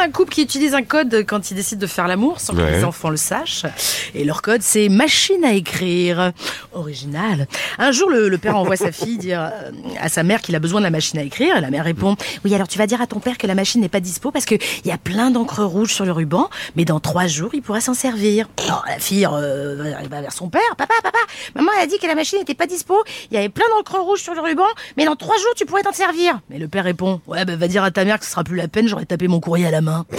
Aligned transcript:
D'un 0.00 0.10
couple 0.10 0.32
qui 0.32 0.42
utilise 0.42 0.72
un 0.74 0.82
code 0.82 1.24
quand 1.28 1.50
ils 1.50 1.54
décident 1.54 1.80
de 1.80 1.86
faire 1.86 2.08
l'amour 2.08 2.40
sans 2.40 2.54
que 2.54 2.60
Ouais. 2.60 2.78
les 2.78 2.84
enfants 2.84 3.10
le 3.10 3.18
sachent. 3.18 3.66
Et 4.14 4.24
leur 4.24 4.40
code, 4.40 4.62
c'est 4.62 4.88
machine 4.88 5.44
à 5.44 5.52
écrire. 5.52 6.32
Original. 6.72 7.46
Un 7.78 7.92
jour, 7.92 8.08
le, 8.08 8.28
le 8.30 8.38
père 8.38 8.56
envoie 8.56 8.76
sa 8.76 8.92
fille 8.92 9.18
dire 9.18 9.40
euh, 9.42 9.70
à 10.00 10.08
sa 10.08 10.22
mère 10.22 10.40
qu'il 10.40 10.54
a 10.56 10.58
besoin 10.58 10.80
de 10.80 10.84
la 10.84 10.90
machine 10.90 11.18
à 11.18 11.22
écrire. 11.22 11.56
Et 11.56 11.60
la 11.60 11.70
mère 11.70 11.84
répond 11.84 12.16
Oui, 12.44 12.54
alors 12.54 12.66
tu 12.66 12.78
vas 12.78 12.86
dire 12.86 13.02
à 13.02 13.06
ton 13.06 13.20
père 13.20 13.36
que 13.36 13.46
la 13.46 13.54
machine 13.54 13.80
n'est 13.82 13.88
pas 13.90 14.00
dispo 14.00 14.30
parce 14.30 14.46
qu'il 14.46 14.58
y 14.86 14.90
a 14.90 14.96
plein 14.98 15.30
d'encre 15.30 15.62
rouge 15.64 15.92
sur 15.92 16.06
le 16.06 16.12
ruban, 16.12 16.48
mais 16.76 16.86
dans 16.86 17.00
trois 17.00 17.26
jours, 17.26 17.50
il 17.52 17.60
pourra 17.60 17.80
s'en 17.82 17.92
servir. 17.94 18.48
Alors 18.64 18.84
la 18.88 18.98
fille 18.98 19.26
euh, 19.30 19.92
va 20.10 20.20
vers 20.22 20.32
son 20.32 20.48
père 20.48 20.62
Papa, 20.78 20.94
papa, 21.02 21.18
maman 21.54 21.69
elle 21.80 21.84
a 21.84 21.86
dit 21.86 21.98
que 21.98 22.06
la 22.06 22.14
machine 22.14 22.38
n'était 22.38 22.54
pas 22.54 22.66
dispo. 22.66 22.94
Il 23.30 23.34
y 23.34 23.38
avait 23.38 23.48
plein 23.48 23.64
d'encre 23.74 23.98
rouge 23.98 24.20
sur 24.20 24.34
le 24.34 24.40
ruban, 24.40 24.66
mais 24.96 25.06
dans 25.06 25.16
trois 25.16 25.36
jours, 25.36 25.54
tu 25.56 25.64
pourrais 25.64 25.82
t'en 25.82 25.92
servir. 25.92 26.40
Mais 26.50 26.58
le 26.58 26.68
père 26.68 26.84
répond 26.84 27.20
Ouais, 27.26 27.44
bah 27.44 27.56
va 27.56 27.68
dire 27.68 27.82
à 27.82 27.90
ta 27.90 28.04
mère 28.04 28.18
que 28.18 28.24
ce 28.26 28.30
sera 28.30 28.44
plus 28.44 28.56
la 28.56 28.68
peine, 28.68 28.86
j'aurais 28.86 29.06
tapé 29.06 29.28
mon 29.28 29.40
courrier 29.40 29.66
à 29.66 29.70
la 29.70 29.80
main. 29.80 30.04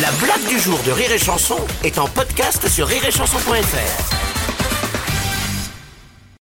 La 0.00 0.10
blague 0.12 0.48
du 0.48 0.58
jour 0.58 0.78
de 0.86 0.92
Rire 0.92 1.12
et 1.12 1.18
Chanson 1.18 1.58
est 1.84 1.98
en 1.98 2.06
podcast 2.06 2.68
sur 2.68 2.86
rireetchanson.fr. 2.86 4.19